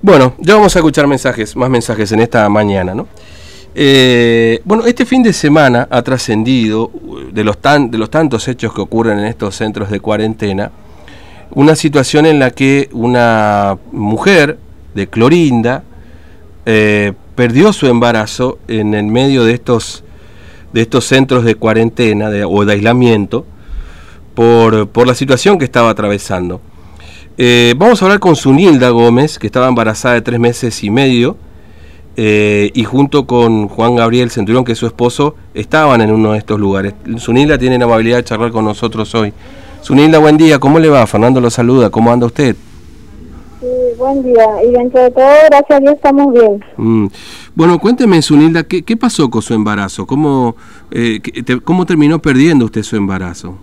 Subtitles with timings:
[0.00, 3.08] Bueno, ya vamos a escuchar mensajes, más mensajes en esta mañana, ¿no?
[3.74, 6.92] Eh, bueno, este fin de semana ha trascendido
[7.32, 10.70] de los, tan, de los tantos hechos que ocurren en estos centros de cuarentena,
[11.50, 14.58] una situación en la que una mujer
[14.94, 15.82] de Clorinda
[16.64, 20.04] eh, perdió su embarazo en el medio de estos,
[20.72, 23.46] de estos centros de cuarentena o de aislamiento
[24.34, 26.60] por, por, la situación que estaba atravesando.
[27.40, 31.36] Eh, vamos a hablar con Sunilda Gómez, que estaba embarazada de tres meses y medio,
[32.16, 36.38] eh, y junto con Juan Gabriel Centurión, que es su esposo, estaban en uno de
[36.38, 36.94] estos lugares.
[37.18, 39.32] Sunilda tiene la amabilidad de charlar con nosotros hoy.
[39.82, 41.06] Sunilda, buen día, ¿cómo le va?
[41.06, 42.56] Fernando lo saluda, ¿cómo anda usted?
[43.60, 43.66] Sí,
[43.96, 46.64] buen día, y dentro de todo, gracias a Dios, estamos bien.
[46.76, 47.06] Mm.
[47.54, 50.08] Bueno, cuénteme, Sunilda, ¿qué, ¿qué, pasó con su embarazo?
[50.08, 50.56] ¿Cómo,
[50.90, 53.58] eh, te, ¿Cómo terminó perdiendo usted su embarazo?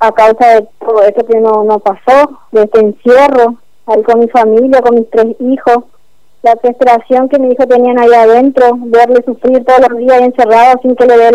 [0.00, 3.56] A causa de todo esto que no, no pasó, de este encierro,
[3.86, 5.84] ahí con mi familia, con mis tres hijos,
[6.42, 10.96] la frustración que mi hijo tenían ahí adentro, verle sufrir todos los días encerrado sin
[10.96, 11.28] que le dé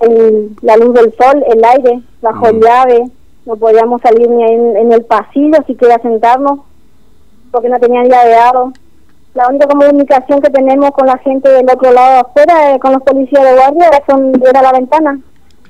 [0.00, 3.04] el, la luz del sol, el aire, bajo llave,
[3.44, 6.60] no podíamos salir ni en, en el pasillo siquiera sentarnos,
[7.50, 8.72] porque no tenían llaveado.
[9.34, 13.02] La única comunicación que tenemos con la gente del otro lado afuera, eh, con los
[13.02, 15.20] policías de guardia, son, era la ventana.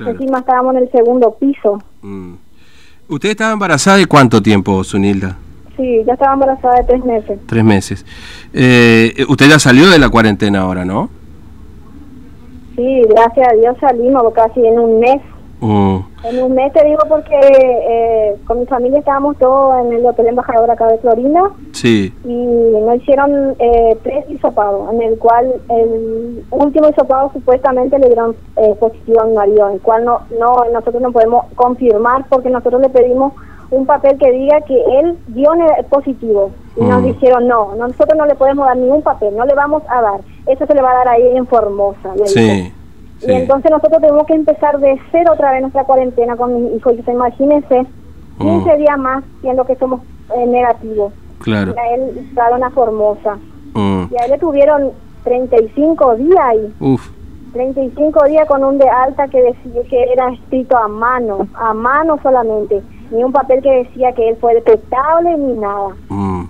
[0.02, 0.18] Claro.
[0.18, 1.78] Encima estábamos en el segundo piso.
[2.02, 2.34] Mm.
[3.08, 5.36] ¿Usted estaba embarazada de cuánto tiempo, Sunilda?
[5.76, 7.38] Sí, ya estaba embarazada de tres meses.
[7.46, 8.06] Tres meses.
[8.52, 11.10] Eh, usted ya salió de la cuarentena ahora, ¿no?
[12.76, 15.20] Sí, gracias a Dios salimos casi en un mes.
[15.62, 15.98] Mm.
[16.24, 20.26] En un mes te digo porque eh, con mi familia estábamos todos en el Hotel
[20.26, 21.50] Embajador acá de Florida.
[21.70, 22.12] Sí.
[22.24, 28.34] Y nos hicieron eh, tres hisopados, en el cual el último hisopado supuestamente le dieron
[28.56, 32.80] eh, positivo a mi marido, el cual no, no nosotros no podemos confirmar porque nosotros
[32.82, 33.32] le pedimos
[33.70, 35.52] un papel que diga que él dio
[35.88, 36.88] positivo y mm.
[36.88, 40.20] nos dijeron no, nosotros no le podemos dar ningún papel, no le vamos a dar,
[40.46, 42.10] eso se le va a dar ahí en Formosa.
[42.26, 42.72] Sí.
[43.26, 46.92] Y entonces nosotros tenemos que empezar de cero otra vez nuestra cuarentena con mi hijo.
[46.92, 47.86] Y imagínense,
[48.38, 50.00] 15 días más siendo que somos
[50.36, 51.12] eh, negativos.
[51.40, 51.74] Claro.
[51.76, 53.36] Y a él a Formosa.
[53.74, 54.04] Mm.
[54.10, 54.90] Y a él le tuvieron
[55.24, 56.74] 35 días ahí.
[56.80, 57.10] Uf.
[57.52, 62.18] 35 días con un de alta que decía que era escrito a mano, a mano
[62.22, 62.82] solamente.
[63.10, 65.88] Ni un papel que decía que él fue detectable ni nada.
[66.08, 66.44] Mm.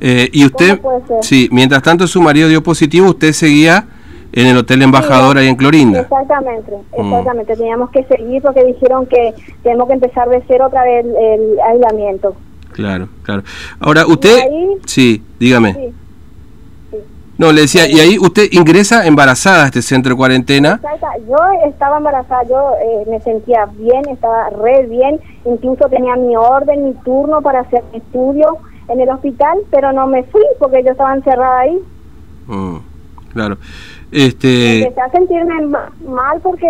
[0.00, 0.80] Eh, y usted,
[1.20, 3.86] sí, mientras tanto su marido dio positivo, usted seguía
[4.32, 6.00] en el Hotel Embajador sí, ahí en Clorinda.
[6.00, 7.54] Exactamente, exactamente.
[7.54, 7.58] Mm.
[7.58, 11.60] Teníamos que seguir porque dijeron que tenemos que empezar de cero otra vez el, el
[11.60, 12.36] aislamiento.
[12.72, 13.42] Claro, claro.
[13.80, 14.38] Ahora, usted...
[14.38, 15.72] Ahí, sí, dígame.
[15.72, 15.94] Sí,
[16.90, 16.96] sí.
[17.38, 20.80] No, le decía, y ahí usted ingresa embarazada a este centro de cuarentena.
[20.82, 21.06] Exacto.
[21.28, 26.84] Yo estaba embarazada, yo eh, me sentía bien, estaba re bien, incluso tenía mi orden,
[26.84, 28.58] mi turno para hacer estudio
[28.88, 31.78] en el hospital, pero no me fui porque yo estaba encerrada ahí.
[32.46, 32.76] Mm,
[33.32, 33.58] claro.
[34.12, 34.82] Este...
[34.82, 35.66] Empecé a sentirme
[36.06, 36.68] mal porque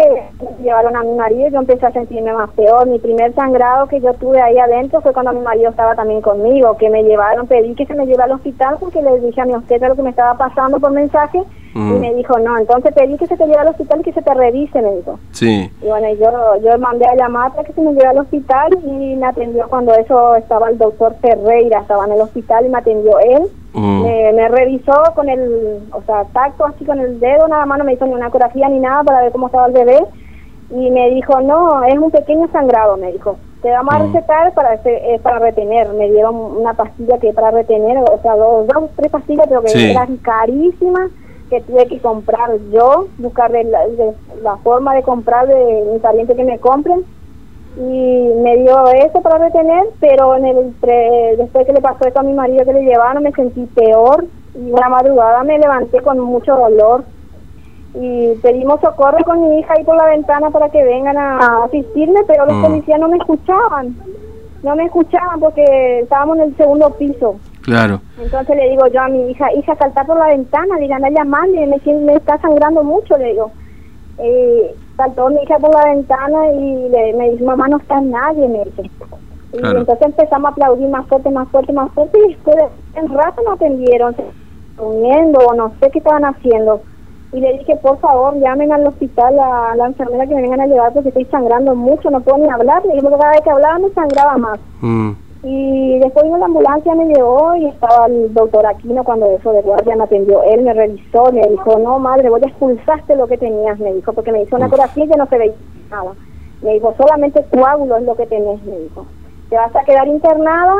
[0.62, 2.86] llevaron a mi marido yo empecé a sentirme más peor.
[2.86, 6.76] Mi primer sangrado que yo tuve ahí adentro fue cuando mi marido estaba también conmigo,
[6.76, 9.54] que me llevaron, pedí que se me llevara al hospital porque le dije a mi
[9.54, 11.42] obstetra lo que me estaba pasando por mensaje
[11.76, 11.96] mm.
[11.96, 14.22] y me dijo, no, entonces pedí que se te lleve al hospital y que se
[14.22, 15.18] te revise, me dijo.
[15.32, 15.70] Sí.
[15.82, 16.30] Y bueno, yo,
[16.64, 19.94] yo mandé a llamar para que se me lleve al hospital y me atendió cuando
[19.94, 23.42] eso estaba el doctor Ferreira, estaba en el hospital y me atendió él.
[23.74, 24.02] Mm.
[24.02, 27.84] Me, me, revisó con el, o sea, tacto así con el dedo, nada más no
[27.84, 29.98] me hizo ni una ecografía ni nada para ver cómo estaba el bebé.
[30.70, 33.36] Y me dijo, no, es un pequeño sangrado, me dijo.
[33.62, 35.92] Te vamos a recetar para eh, para retener.
[35.92, 39.68] Me dieron una pastilla que para retener, o sea, dos, dos tres pastillas, pero que
[39.68, 39.90] Sí.
[39.90, 41.10] eran carísimas,
[41.48, 45.98] que tuve que comprar yo, buscar de la, de la forma de comprar de mi
[46.00, 47.04] pariente que me compren
[47.76, 52.20] y me dio eso para retener, pero en el pre- después que le pasó eso
[52.20, 56.18] a mi marido que le llevaron me sentí peor y una madrugada me levanté con
[56.18, 57.06] mucho dolor
[57.94, 61.64] y pedimos socorro con mi hija ahí por la ventana para que vengan a, a
[61.64, 62.62] asistirme, pero los Mm.
[62.62, 63.96] policías no me escuchaban,
[64.62, 67.40] no me escuchaban porque estábamos en el segundo piso.
[67.66, 68.00] Claro.
[68.18, 71.66] Entonces le digo yo a mi hija, hija, salta por la ventana, digan a llamarle,
[71.66, 73.50] me, me está sangrando mucho, le digo.
[74.18, 78.48] Eh, saltó mi hija por la ventana y le, me dice, mamá, no está nadie,
[78.48, 78.82] me dice.
[79.52, 79.80] Y Claro.
[79.80, 83.42] entonces empezamos a aplaudir más fuerte, más fuerte, más fuerte, y después de un rato
[83.44, 84.14] no atendieron,
[84.78, 86.82] reuniendo o no sé qué estaban haciendo.
[87.32, 90.66] Y le dije, por favor, llamen al hospital a la enfermera que me vengan a
[90.66, 92.82] llevar porque estoy sangrando mucho, no puedo ni hablar.
[92.86, 94.60] Le dije, porque cada vez que hablaba me sangraba más.
[94.80, 95.10] Mm.
[95.48, 99.62] Y después vino la ambulancia, me llevó y estaba el doctor Aquino cuando eso de
[99.62, 100.42] guardia me atendió.
[100.42, 104.12] Él me revisó, me dijo, no madre, vos ya expulsaste lo que tenías, me dijo,
[104.12, 105.54] porque me hizo una ecografía y ya no se veía
[105.88, 106.12] nada.
[106.62, 109.06] Me dijo, solamente coágulo es lo que tenés, me dijo.
[109.48, 110.74] Te vas a quedar internada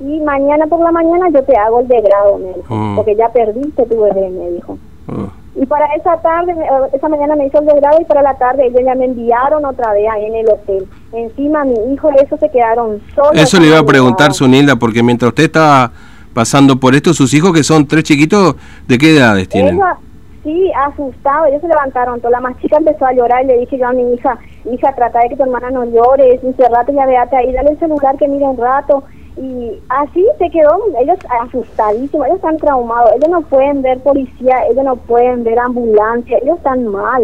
[0.00, 2.96] y mañana por la mañana yo te hago el degrado, me dijo, Mm.
[2.96, 4.76] porque ya perdiste tu bebé, me dijo.
[5.08, 8.34] Oh, Y para esa tarde, eh, esa mañana me hizo el degrado y para la
[8.34, 10.86] tarde ellos ya me enviaron otra vez ahí en el hotel.
[11.12, 13.32] Encima mi hijo y eso se quedaron solos.
[13.34, 15.90] Eso le iba a preguntar, Sunilda, porque mientras usted estaba
[16.32, 18.54] pasando por esto, sus hijos que son tres chiquitos,
[18.86, 19.74] ¿de qué edades tienen?
[19.74, 19.96] Ella,
[20.44, 23.76] sí, asustado, ellos se levantaron, toda la más chica empezó a llorar y le dije
[23.76, 24.38] yo a mi hija,
[24.70, 28.16] hija, trata de que tu hermana no llore, encerrate ya véate ahí, dale el celular
[28.16, 29.02] que mire un rato.
[29.36, 34.84] Y así se quedó, ellos asustadísimos, ellos están traumados, ellos no pueden ver policía, ellos
[34.84, 37.22] no pueden ver ambulancia, ellos están mal,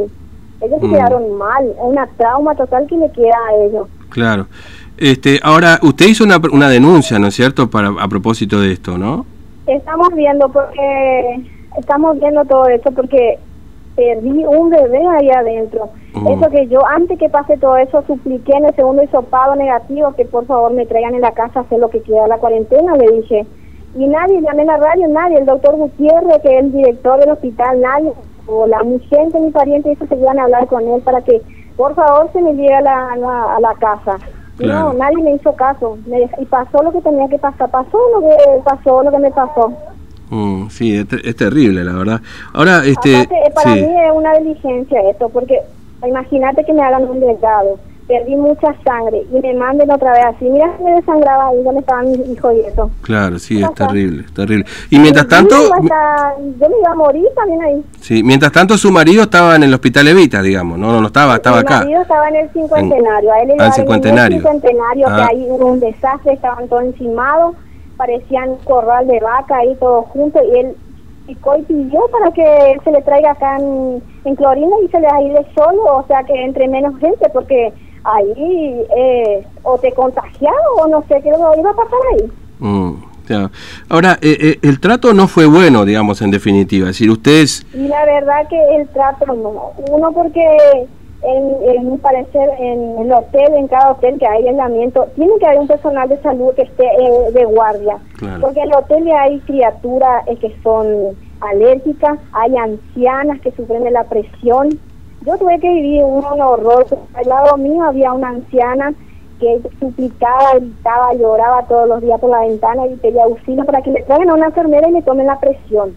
[0.60, 0.90] ellos se Mm.
[0.92, 3.88] quedaron mal, es una trauma total que le queda a ellos.
[4.10, 4.46] Claro.
[4.96, 8.96] Este, ahora, usted hizo una, una denuncia, ¿no es cierto?, para, a propósito de esto,
[8.96, 9.26] ¿no?
[9.66, 11.42] Estamos viendo porque
[11.76, 13.38] estamos viendo todo esto porque
[13.96, 15.88] perdí un bebé ahí adentro.
[16.14, 16.28] Mm.
[16.28, 20.26] Eso que yo antes que pase todo eso supliqué en el segundo hisopado negativo que
[20.26, 23.16] por favor me traigan en la casa a hacer lo que queda la cuarentena, le
[23.16, 23.46] dije.
[23.96, 27.30] Y nadie, llamé a la radio, nadie, el doctor Gutiérrez, que es el director del
[27.30, 28.12] hospital, nadie,
[28.46, 31.40] o la mi gente, mi pariente, eso se iban a hablar con él para que
[31.76, 34.18] por favor se me llegue a la, a la, a la casa.
[34.58, 34.92] Claro.
[34.92, 35.98] No, nadie me hizo caso.
[36.06, 37.70] Me y pasó lo que tenía que pasar.
[37.70, 39.72] Pasó lo que pasó, lo que me pasó.
[40.30, 42.20] Mm, sí, es, es terrible, la verdad.
[42.52, 45.60] Ahora, este, Aparte, eh, para sí, mí es una diligencia esto, porque
[46.06, 47.78] imagínate que me hagan un delgado.
[48.08, 50.44] Perdí mucha sangre y me manden otra vez así.
[50.44, 52.88] Mira, me desangraba ahí donde estaban mis hijos y eso.
[53.02, 54.64] claro, sí, es terrible, es terrible.
[54.90, 57.82] Y mientras tanto, Yo me iba a- yo me iba a morir también ahí.
[58.00, 61.34] sí, mientras tanto su marido estaba en el hospital Evita, digamos, no, no, no estaba,
[61.34, 61.78] estaba Mi acá.
[61.80, 63.32] marido estaba en el cincuentenario.
[63.32, 64.36] A él le Ah, en llevaron en el cincuentenario.
[64.38, 65.16] cincuentenario, Ah.
[65.16, 67.56] que ahí hubo un desastre, estaban todos encimados,
[67.96, 70.76] parecían corral de vaca ahí todos juntos, y él
[71.26, 75.08] picó y pidió para que se le traiga acá en, en Clorina y se le
[75.08, 77.72] aire solo, o sea que entre menos gente, porque
[78.04, 82.32] ahí eh, o te contagiaba o no sé qué lo iba a pasar ahí.
[82.58, 82.92] Mm,
[83.28, 83.50] ya.
[83.88, 86.84] Ahora, eh, eh, el trato no fue bueno, digamos, en definitiva.
[86.84, 89.72] Es decir, ustedes, Y la verdad que el trato no.
[89.90, 90.86] Uno porque
[91.22, 95.46] en, en mi parecer en el hotel, en cada hotel que hay aislamiento, tiene que
[95.46, 97.98] haber un personal de salud que esté eh, de guardia.
[98.18, 98.40] Claro.
[98.42, 103.90] Porque en el hotel hay criaturas eh, que son alérgicas, hay ancianas que sufren de
[103.90, 104.68] la presión.
[105.22, 106.86] Yo tuve que vivir un, un horror.
[107.14, 108.94] Al lado mío había una anciana
[109.40, 113.90] que suplicaba, gritaba, lloraba todos los días por la ventana y pedía auxilio para que
[113.90, 115.94] le traigan a una enfermera y le tomen la presión.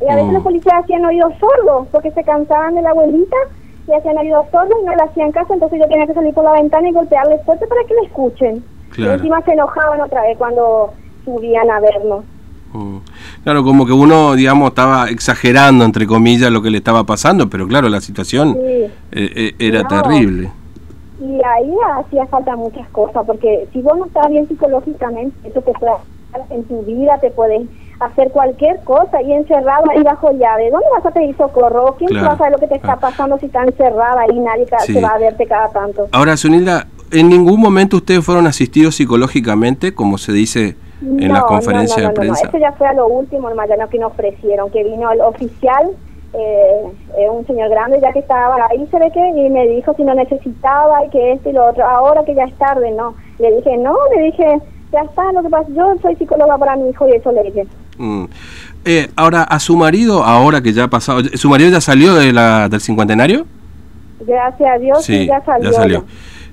[0.00, 0.34] Y a veces Mm.
[0.34, 3.36] los policías hacían oídos sordos porque se cansaban de la abuelita
[3.86, 6.44] y hacían oídos sordos y no le hacían caso, entonces yo tenía que salir por
[6.44, 8.64] la ventana y golpearles fuerte para que me escuchen.
[8.90, 9.12] Claro.
[9.12, 10.92] Y encima se enojaban otra vez cuando
[11.24, 12.24] subían a vernos.
[12.72, 12.96] mm,
[13.44, 17.66] claro, como que uno, digamos, estaba exagerando, entre comillas, lo que le estaba pasando, pero
[17.68, 18.60] claro, la situación Sí.
[18.60, 19.88] eh, eh, era No.
[19.88, 20.50] terrible.
[21.20, 25.72] Y ahí hacía falta muchas cosas, porque si vos no estás bien psicológicamente, eso te
[25.72, 25.92] puede
[26.50, 27.62] en tu vida, te puedes
[28.00, 30.70] hacer cualquier cosa y encerrado ahí bajo llave.
[30.70, 31.94] ¿Dónde vas a pedir socorro?
[31.98, 33.00] ¿Quién Claro, va a saber lo que te está claro.
[33.00, 34.38] pasando si está encerrada ahí?
[34.38, 34.94] Nadie Sí.
[34.94, 36.08] se va a verte cada tanto.
[36.12, 41.46] Ahora, Sunilda, ¿en ningún momento ustedes fueron asistidos psicológicamente, como se dice en la No,
[41.46, 42.48] conferencia no, no, de no, no, prensa?
[42.48, 45.90] Eso ya fue a lo último, hermano, que nos ofrecieron, que vino el oficial,
[46.32, 46.82] eh,
[47.18, 50.02] eh, un señor grande, ya que estaba ahí, se ve que, y me dijo si
[50.02, 51.84] no necesitaba y que esto y lo otro.
[51.86, 53.14] Ahora que ya es tarde, no.
[53.38, 54.58] Le dije, no, le dije,
[54.92, 57.66] ya está, lo que pasa, yo soy psicóloga para mi hijo y eso le dije.
[57.98, 58.24] Mm.
[58.84, 62.32] Eh, ahora, a su marido, ahora que ya ha pasado, ¿su marido ya salió de
[62.32, 63.46] la, del cincuentenario?
[64.20, 65.70] Gracias a Dios, sí, ya salió.
[65.86, 66.02] ya.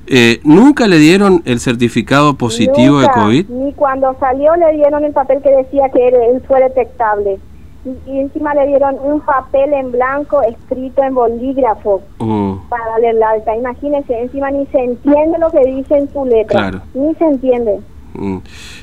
[0.08, 3.50] Eh, ¿Nunca le dieron el certificado positivo Nunca, de COVID?
[3.50, 7.40] Ni cuando salió le dieron el papel que decía que él, fue detectable.
[7.86, 13.10] Y, y encima le dieron un papel en blanco escrito en bolígrafo Mm, para darle
[13.10, 13.56] el alta.
[13.56, 16.60] Imagínense, encima ni se entiende lo que dice en su letra.
[16.60, 16.82] Claro.
[16.94, 17.80] Ni se entiende.
[18.14, 18.38] Mm.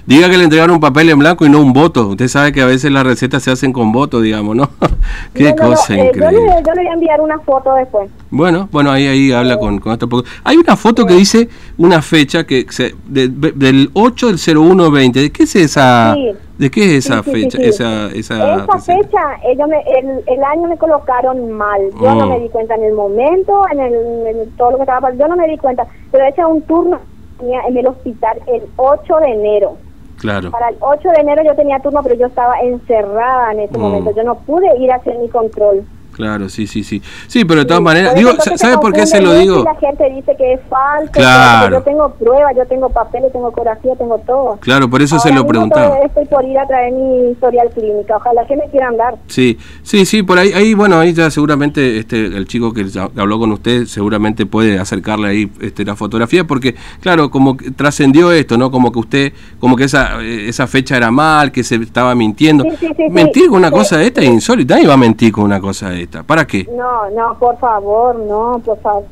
[0.07, 2.09] Diga que le entregaron un papel en blanco y no un voto.
[2.09, 4.71] Usted sabe que a veces las recetas se hacen con voto, digamos, ¿no?
[5.35, 7.75] Qué No, no, no, cosa eh, yo, le, yo le voy a enviar una foto
[7.75, 8.11] después.
[8.31, 10.09] Bueno, bueno, ahí ahí habla con, con esto.
[10.45, 15.21] Hay una foto que dice una fecha que se, de- de- del 8 del 0120.
[15.21, 16.15] ¿De qué es esa?
[16.15, 16.31] Sí.
[16.59, 17.59] ¿De qué es esa Sí, fecha?
[17.59, 21.81] Esa, esa, Esa fecha, ellos me, el, el año me colocaron mal.
[22.03, 22.31] Yo no Mm.
[22.31, 25.25] me di cuenta en el momento, en, el, en todo lo que estaba pasando.
[25.25, 25.87] Yo no me di cuenta.
[26.11, 26.99] Pero ese es un turno
[27.39, 29.79] tenía en el hospital el 8 de enero.
[30.19, 30.51] Claro.
[30.51, 33.81] Para el 8 de enero yo tenía turno, pero yo estaba encerrada en ese Mm.
[33.81, 34.11] momento.
[34.17, 35.87] Yo no pude ir a hacer mi control.
[36.19, 37.01] Claro, sí, sí, sí.
[37.29, 39.63] Sí, pero de todas maneras, digo, ¿sabes por qué se lo digo?
[39.63, 41.13] La gente dice que es falso.
[41.13, 41.79] Claro.
[41.79, 44.59] Yo tengo pruebas, yo tengo papeles, tengo ecografía, tengo todo.
[44.61, 45.97] Claro, por eso se lo preguntaba.
[45.99, 48.17] Estoy por ir a traer mi historial clínica.
[48.17, 49.15] Ojalá que me quieran dar.
[49.29, 52.85] Sí, sí, sí, por ahí, ahí bueno, ahí ya seguramente este el chico que
[53.17, 58.59] habló con usted seguramente puede acercarle ahí este, la fotografía, porque claro, como trascendió esto,
[58.59, 58.73] ¿no?
[58.73, 62.65] Como que usted, como que esa, esa fecha era mal, que se estaba mintiendo.
[63.09, 64.75] Mentir con una cosa de esta es insólita.
[64.75, 66.08] Nadie va a mentir con una cosa de esta.
[66.27, 66.67] ¿Para qué?
[66.75, 69.05] No, no, por favor, no, por favor.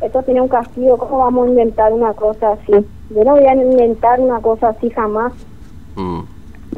[0.00, 0.96] Esto tiene un castigo.
[0.96, 2.72] ¿Cómo vamos a inventar una cosa así?
[2.72, 5.32] Yo no voy a inventar una cosa así jamás.
[5.96, 6.20] Mm.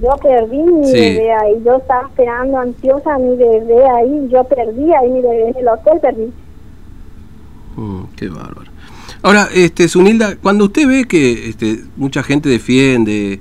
[0.00, 1.62] Yo perdí mi bebé ahí.
[1.64, 4.28] Yo estaba esperando ansiosa a mi bebé ahí.
[4.30, 6.32] Yo perdí ahí mi bebé en el hotel, perdí.
[7.76, 8.70] Mm, qué bárbaro.
[9.22, 13.40] Ahora, este, Sunilda, cuando usted ve que este, mucha gente defiende,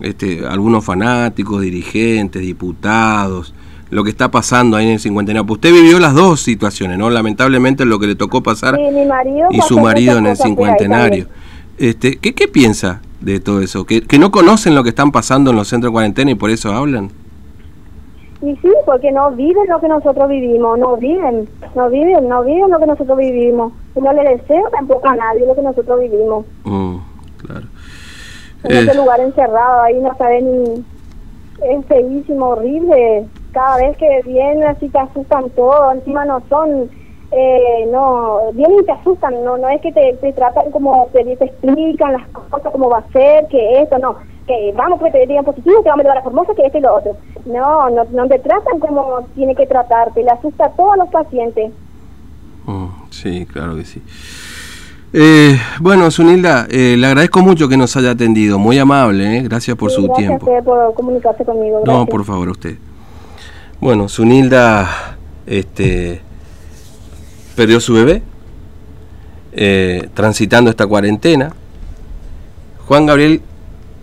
[0.00, 3.54] este, algunos fanáticos, dirigentes, diputados,
[3.90, 5.46] lo que está pasando ahí en el cincuentenario.
[5.46, 7.10] Pues usted vivió las dos situaciones, ¿no?
[7.10, 8.78] Lamentablemente lo que le tocó pasar
[9.50, 11.26] y su marido en el cincuentenario.
[11.78, 13.84] Este, ¿qué, ¿Qué piensa de todo eso?
[13.84, 16.50] ¿Que, ¿Que no conocen lo que están pasando en los centros de cuarentena y por
[16.50, 17.10] eso hablan?
[18.42, 22.70] Y sí, porque no viven lo que nosotros vivimos, no viven, no viven, no viven
[22.70, 23.72] lo que nosotros vivimos.
[23.94, 26.44] Y no le deseo tampoco a nadie lo que nosotros vivimos.
[26.64, 26.96] Mm,
[27.38, 27.66] claro.
[28.64, 30.84] En ese lugar encerrado, ahí no saben ni...
[31.62, 33.26] Es feísimo, horrible
[33.56, 36.90] cada vez que vienen así te asustan todo, encima no son,
[37.32, 41.24] eh, no, vienen y te asustan, no no es que te, te tratan como, te,
[41.24, 45.26] te, explican las cosas, cómo va a ser, que esto, no, que vamos que te
[45.26, 47.16] digan positivo, que vamos a llevar a Formosa, que esto y lo otro.
[47.46, 51.72] No, no, no te tratan como tiene que tratarte, le asusta a todos los pacientes.
[52.66, 54.02] Mm, sí, claro que sí.
[55.14, 59.42] Eh, bueno, Sunilda, eh, le agradezco mucho que nos haya atendido, muy amable, ¿eh?
[59.44, 60.44] gracias por su tiempo.
[60.44, 61.80] Gracias por comunicarse conmigo.
[61.86, 62.76] No, por favor, usted.
[63.86, 65.16] Bueno, Sunilda
[65.46, 66.20] este,
[67.54, 68.20] perdió su bebé,
[69.52, 71.54] eh, transitando esta cuarentena.
[72.88, 73.42] Juan Gabriel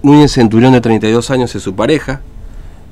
[0.01, 2.21] Núñez Centurión, de 32 años, es su pareja.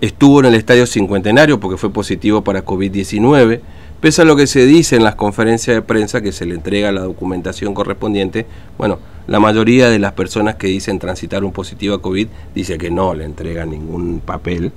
[0.02, 3.62] Estuvo en el estadio cincuentenario porque fue positivo para COVID-19.
[4.02, 6.92] Pese a lo que se dice en las conferencias de prensa que se le entrega
[6.92, 12.02] la documentación correspondiente, bueno, la mayoría de las personas que dicen transitar un positivo a
[12.02, 14.74] COVID dice que no le entregan ningún papel